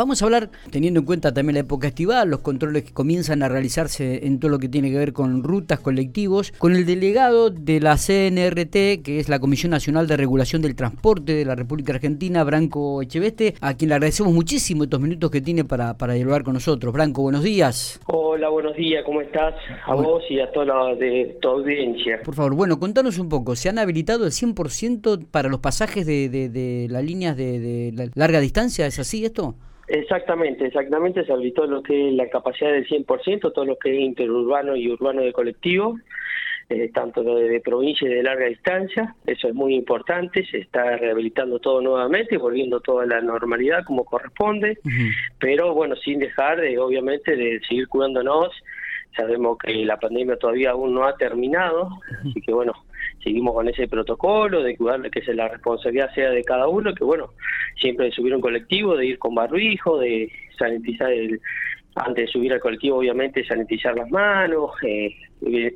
[0.00, 3.50] Vamos a hablar, teniendo en cuenta también la época estival, los controles que comienzan a
[3.50, 7.80] realizarse en todo lo que tiene que ver con rutas, colectivos, con el delegado de
[7.80, 12.44] la CNRT, que es la Comisión Nacional de Regulación del Transporte de la República Argentina,
[12.44, 16.54] Branco Echeveste, a quien le agradecemos muchísimo estos minutos que tiene para, para dialogar con
[16.54, 16.94] nosotros.
[16.94, 18.00] Branco, buenos días.
[18.06, 19.54] Hola, buenos días, ¿cómo estás?
[19.84, 22.22] A vos y a toda la de tu audiencia.
[22.24, 26.30] Por favor, bueno, contanos un poco, ¿se han habilitado el 100% para los pasajes de,
[26.30, 28.86] de, de las líneas de, de larga distancia?
[28.86, 29.56] ¿Es así esto?
[29.92, 34.00] Exactamente, exactamente, se habilitó lo que es la capacidad del 100%, todo lo que es
[34.00, 35.98] interurbano y urbano de colectivo,
[36.68, 40.96] eh, tanto de, de, provincia y de larga distancia, eso es muy importante, se está
[40.96, 44.78] rehabilitando todo nuevamente, volviendo toda la normalidad como corresponde,
[45.40, 48.50] pero bueno, sin dejar de, obviamente, de seguir cuidándonos,
[49.16, 52.74] sabemos que la pandemia todavía aún no ha terminado, así que bueno,
[53.22, 57.30] seguimos con ese protocolo de cuidar que la responsabilidad sea de cada uno, que bueno,
[57.78, 61.40] siempre de subir un colectivo, de ir con barbijo, de sanitizar el,
[61.96, 65.14] antes de subir al colectivo, obviamente, sanitizar las manos, eh,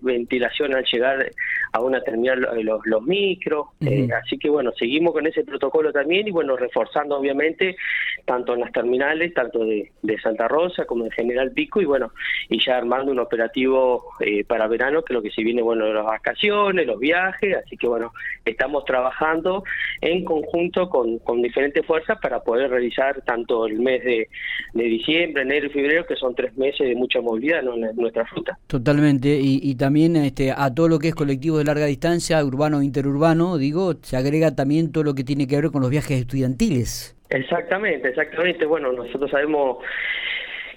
[0.00, 1.30] ventilación al llegar
[1.72, 3.68] a una terminal eh, los, los micros.
[3.80, 7.76] Eh, así que, bueno, seguimos con ese protocolo también y, bueno, reforzando, obviamente,
[8.24, 12.12] tanto en las terminales, tanto de, de Santa Rosa como en General Pico, y, bueno,
[12.48, 14.04] y ya armando un operativo
[14.46, 17.56] para verano, que lo que se viene, bueno, las vacaciones, los viajes.
[17.64, 18.12] Así que, bueno,
[18.44, 19.64] estamos trabajando
[20.00, 24.28] en conjunto con, con diferentes fuerzas para poder realizar tanto el mes de,
[24.74, 28.58] de diciembre, enero y febrero, que son tres meses de mucha movilidad en nuestra ruta.
[28.66, 32.80] Totalmente, y, y, también este, a todo lo que es colectivo de larga distancia, urbano
[32.80, 36.20] e interurbano, digo, se agrega también todo lo que tiene que ver con los viajes
[36.20, 37.16] estudiantiles.
[37.30, 38.66] Exactamente, exactamente.
[38.66, 39.78] Bueno, nosotros sabemos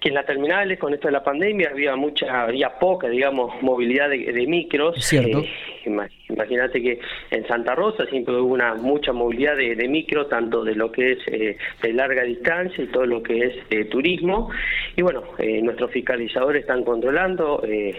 [0.00, 4.08] que en las terminales con esto de la pandemia había mucha, había poca, digamos, movilidad
[4.08, 4.96] de, de micros.
[5.04, 5.40] Cierto.
[5.40, 6.98] Eh, imagínate que
[7.30, 11.12] en Santa Rosa siempre hubo una mucha movilidad de, de micro, tanto de lo que
[11.12, 14.50] es eh, de larga distancia y todo lo que es eh, turismo.
[14.96, 17.94] Y bueno, eh, nuestros fiscalizadores están controlando eh,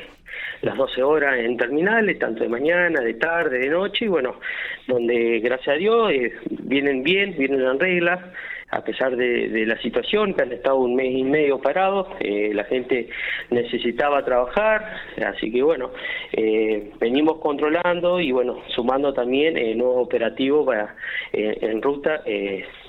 [0.61, 4.39] las 12 horas en terminales, tanto de mañana, de tarde, de noche, y bueno,
[4.87, 8.31] donde gracias a Dios eh, vienen bien, vienen en regla,
[8.71, 12.51] a pesar de, de, la situación, que han estado un mes y medio parados, eh,
[12.53, 13.09] la gente
[13.49, 15.91] necesitaba trabajar, así que bueno,
[16.31, 20.95] eh, venimos controlando y bueno, sumando también eh, nuevos operativos para,
[21.33, 22.23] en ruta,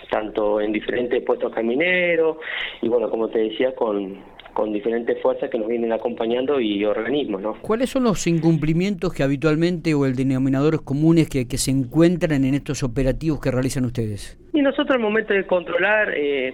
[0.09, 2.37] tanto en diferentes puestos camineros
[2.81, 7.43] y bueno, como te decía, con con diferentes fuerzas que nos vienen acompañando y organismos.
[7.43, 7.57] ¿no?
[7.61, 12.55] ¿Cuáles son los incumplimientos que habitualmente o el denominadores comunes que, que se encuentran en
[12.55, 14.39] estos operativos que realizan ustedes?
[14.53, 16.13] Y nosotros al momento de controlar...
[16.17, 16.53] Eh,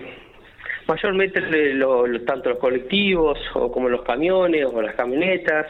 [0.88, 1.40] mayormente
[1.74, 5.66] lo, lo, tanto los colectivos o como los camiones o las camionetas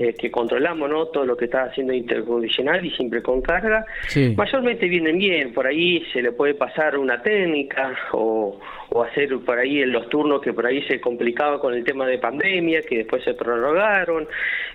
[0.00, 4.32] eh, que controlamos no todo lo que está haciendo interjudicional y siempre con carga sí.
[4.36, 8.60] mayormente vienen bien por ahí se le puede pasar una técnica o,
[8.90, 12.06] o hacer por ahí en los turnos que por ahí se complicaba con el tema
[12.06, 14.28] de pandemia que después se prorrogaron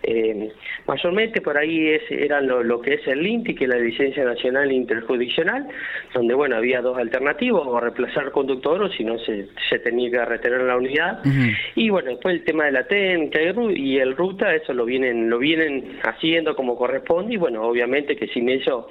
[0.03, 0.51] eh,
[0.85, 4.25] mayormente por ahí es, eran lo, lo, que es el INTI que es la licencia
[4.25, 5.67] nacional interjudicional
[6.13, 10.25] donde bueno había dos alternativas o reemplazar conductor o si no se, se tenía que
[10.25, 11.19] retener la unidad.
[11.25, 11.57] Uh -huh.
[11.75, 13.39] Y bueno, después el tema de la técnica
[13.75, 18.50] y el ruta, eso lo lo vienen haciendo como corresponde y bueno, obviamente que sin
[18.50, 18.90] eso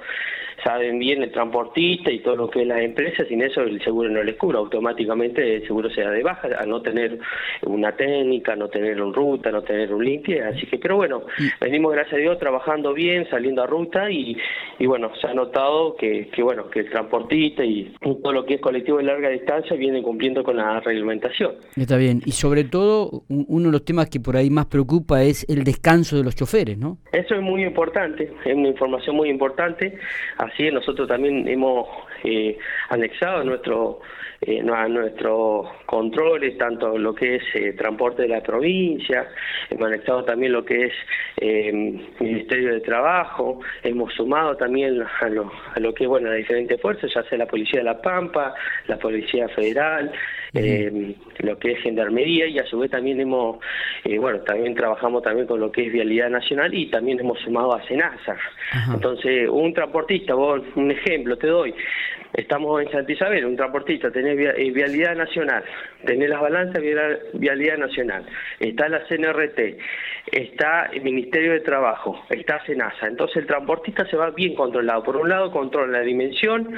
[0.63, 4.09] saben bien el transportista y todo lo que es la empresa, sin eso el seguro
[4.09, 7.19] no les cubra, automáticamente el seguro se da de baja, a no tener
[7.63, 11.23] una técnica, no tener un ruta, no tener un limpie, así que, pero bueno,
[11.61, 14.37] venimos gracias a Dios trabajando bien, saliendo a ruta y,
[14.79, 18.55] y bueno, se ha notado que, que bueno, que el transportista y todo lo que
[18.55, 21.55] es colectivo de larga distancia vienen cumpliendo con la reglamentación.
[21.75, 25.45] Está bien, y sobre todo uno de los temas que por ahí más preocupa es
[25.49, 26.97] el descanso de los choferes, ¿no?
[27.11, 29.97] Eso es muy importante, es una información muy importante,
[30.43, 31.87] así nosotros también hemos
[32.23, 32.57] eh,
[32.89, 33.99] anexado nuestro
[34.45, 39.29] eh, nuestros controles, tanto lo que es eh, transporte de la provincia,
[39.69, 40.93] hemos anexado también lo que es
[41.37, 41.71] eh,
[42.19, 46.81] Ministerio de Trabajo, hemos sumado también a lo, a lo que es, bueno, las diferentes
[46.81, 48.53] fuerzas, ya sea la Policía de La Pampa,
[48.87, 50.11] la Policía Federal,
[50.53, 51.15] -huh.
[51.39, 53.57] lo que es Gendarmería, y a su vez también hemos,
[54.19, 57.81] bueno, también trabajamos también con lo que es Vialidad Nacional y también hemos sumado a
[57.87, 58.37] Senasa.
[58.93, 61.73] Entonces, un transportista, vos, un ejemplo te doy,
[62.33, 65.63] estamos en Santa Isabel, un transportista, tenés eh, vialidad nacional,
[66.05, 66.81] tenés las balanzas
[67.33, 68.25] vialidad nacional,
[68.59, 69.59] está la CNRT,
[70.31, 75.17] está el Ministerio de Trabajo, está SENASA, entonces el transportista se va bien controlado, por
[75.17, 76.75] un lado controla la dimensión,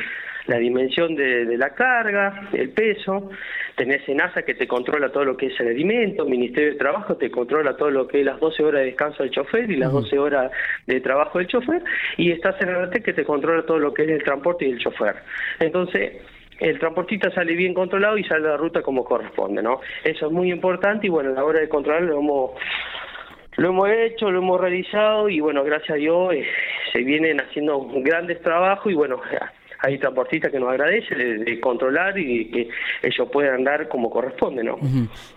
[0.47, 3.29] la dimensión de, de la carga, el peso,
[3.75, 7.29] tenés SENASA que te controla todo lo que es el alimento, Ministerio de Trabajo te
[7.29, 10.17] controla todo lo que es las 12 horas de descanso del chofer y las 12
[10.17, 10.51] horas
[10.87, 11.83] de trabajo del chofer,
[12.17, 15.15] y está CNRT que te controla todo lo que es el transporte y el chofer.
[15.59, 16.21] Entonces,
[16.59, 19.81] el transportista sale bien controlado y sale la ruta como corresponde, ¿no?
[20.03, 22.51] Eso es muy importante y bueno, a la hora de controlar lo hemos,
[23.57, 26.45] lo hemos hecho, lo hemos realizado y bueno, gracias a Dios eh,
[26.93, 29.21] se vienen haciendo grandes trabajos y bueno,
[29.85, 32.69] hay transportistas que nos agradecen de, controlar y que
[33.03, 34.77] ellos puedan andar como corresponde, ¿no?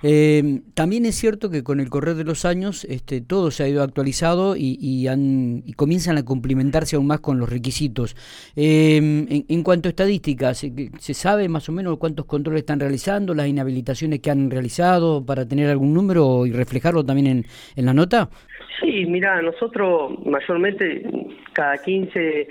[0.02, 3.68] Eh, también es cierto que con el correr de los años este, todo se ha
[3.68, 8.16] ido actualizado y, han, y comienzan a cumplimentarse aún más con los requisitos.
[8.56, 10.58] Eh, en, cuanto a estadísticas,
[10.98, 15.46] ¿se, sabe más o menos cuántos controles están realizando, las inhabilitaciones que han realizado para
[15.46, 17.44] tener algún número y reflejarlo también en,
[17.76, 18.30] en la nota?
[18.80, 21.02] Sí, mira, nosotros mayormente
[21.52, 22.48] cada 15,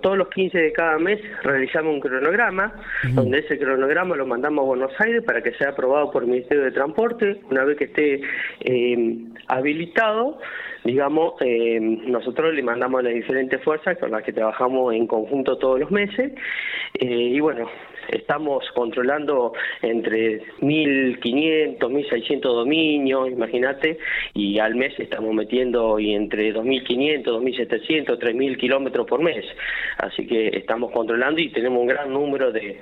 [0.00, 2.72] todos los 15 de cada mes realizamos un cronograma,
[3.12, 6.64] donde ese cronograma lo mandamos a Buenos Aires para que sea aprobado por el Ministerio
[6.64, 7.40] de Transporte.
[7.50, 8.20] Una vez que esté
[8.60, 9.16] eh,
[9.48, 10.38] habilitado,
[10.84, 15.56] digamos, eh, nosotros le mandamos a las diferentes fuerzas con las que trabajamos en conjunto
[15.58, 16.32] todos los meses.
[16.94, 17.68] Eh, y bueno,
[18.08, 19.52] estamos controlando
[19.82, 23.98] entre 1.500, 1.600 dominios, imagínate,
[24.34, 29.44] y al mes estamos metiendo y entre 2.500, 2.700, 3.000 kilómetros por mes.
[29.98, 32.78] Así que estamos controlando y tenemos un gran número de,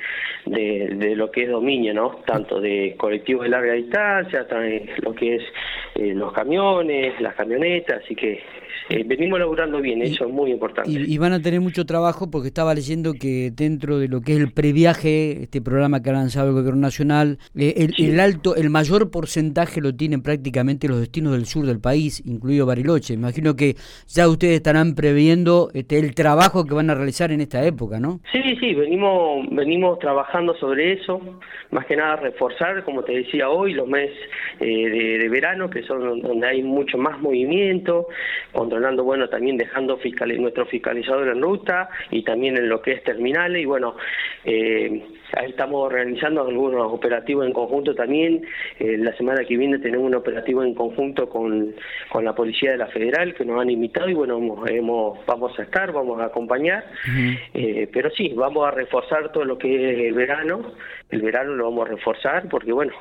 [0.47, 2.21] de, lo que es dominio, ¿no?
[2.27, 5.43] Tanto de colectivos de larga distancia, también lo que es
[5.95, 8.43] eh, los camiones, las camionetas, así que
[8.93, 10.91] eh, venimos laburando bien, eso es muy importante.
[10.91, 14.39] Y, van a tener mucho trabajo porque estaba leyendo que dentro de lo que es
[14.39, 19.11] el previaje, este programa que ha lanzado el gobierno nacional, eh, el, alto, el mayor
[19.11, 23.15] porcentaje lo tienen prácticamente los destinos del sur del país, incluido Bariloche.
[23.15, 23.77] Imagino que
[24.09, 28.21] ya ustedes estarán previendo este, el trabajo que van a realizar en esta época, ¿no?
[28.31, 31.21] Sí, sí, venimos, venimos trabajando sobre eso,
[31.71, 34.17] más que nada reforzar, como te decía hoy, los meses
[34.61, 38.09] eh, de, de verano, que son donde hay mucho más movimiento,
[39.05, 43.63] bueno, también dejando fiscal, nuestro fiscalizador en ruta y también en lo que es terminales.
[43.63, 43.97] Y bueno,
[44.45, 45.03] eh,
[45.41, 48.45] estamos realizando algunos operativos en conjunto también,
[48.79, 51.75] eh, la semana que viene tenemos un operativo en conjunto con,
[52.11, 55.63] con la Policía de la Federal que nos han invitado y bueno, hemos, vamos a
[55.63, 56.85] estar, vamos a acompañar,
[57.55, 60.73] eh, pero sí, vamos a reforzar todo lo que es el verano,
[61.11, 62.93] el verano lo vamos a reforzar porque bueno,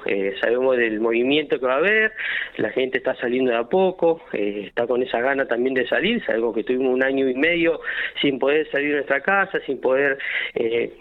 [0.42, 2.12] sabemos del movimiento que va a haber,
[2.58, 6.54] la gente está saliendo de a poco, está con esa gana también de salir, algo
[6.54, 7.80] que tuvimos un año y medio
[8.22, 10.18] sin poder salir de nuestra casa, sin poder
[10.56, 10.92] eh,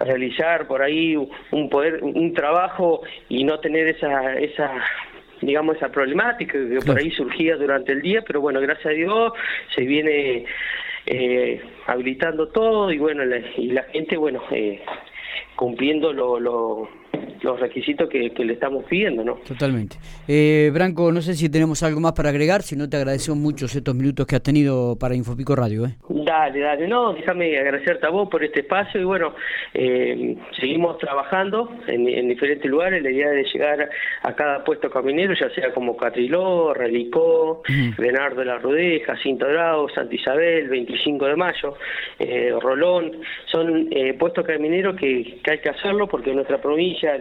[0.00, 4.70] realizar por ahí un poder un trabajo y no tener esa esa
[5.40, 9.32] digamos esa problemática que por ahí surgía durante el día, pero bueno, gracias a Dios
[9.74, 10.44] se viene
[11.06, 13.22] eh, habilitando todo y bueno,
[13.56, 14.82] y la gente, bueno, eh,
[15.56, 16.88] cumpliendo lo, lo,
[17.42, 19.34] los requisitos que, le estamos pidiendo, ¿no?
[19.46, 19.96] Totalmente.
[20.26, 23.66] Eh, Branco, no sé si tenemos algo más para agregar, si no te agradecemos mucho
[23.66, 25.86] estos minutos que has tenido para Infopico Radio.
[25.86, 25.96] ¿eh?
[26.08, 29.34] Dale, dale, no, déjame agradecerte a vos por este espacio y bueno,
[29.74, 33.88] eh, seguimos trabajando en, diferentes lugares, la idea de llegar
[34.22, 37.62] a cada puesto caminero, ya sea como Catriló, Relicó,
[37.96, 41.74] Bernardo de la Rudeja, Jacinto Grau, Santa Isabel, 25 de mayo,
[42.18, 43.12] eh, Rolón,
[43.46, 47.18] son eh, puestos camineros que, que hay que hacerlo porque nuestra provincia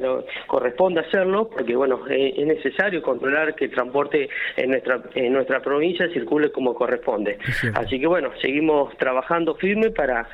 [0.47, 6.07] corresponde hacerlo, porque bueno, es, necesario controlar que el transporte en nuestra, en nuestra provincia
[6.09, 7.37] circule como corresponde.
[7.73, 10.27] Así que bueno, seguimos trabajando firme para,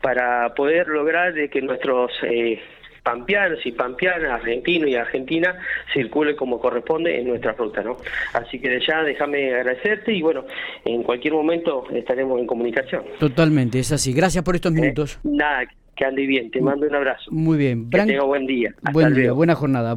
[0.00, 2.60] para poder lograr de que nuestros eh,
[3.06, 5.54] pampeanos y pampeanas, argentinos y argentina,
[5.94, 7.96] circule como corresponde en nuestra ruta, ¿no?
[8.32, 10.44] Así que de ya déjame agradecerte y bueno,
[10.84, 13.04] en cualquier momento estaremos en comunicación.
[13.20, 14.12] Totalmente, es así.
[14.12, 15.20] Gracias por estos eh, minutos.
[15.22, 15.66] nada,
[15.96, 17.30] que ande bien, te mando un abrazo.
[17.32, 17.88] Muy bien.
[17.90, 18.74] que tenga buen día.
[18.92, 19.96] buen día, buena jornada.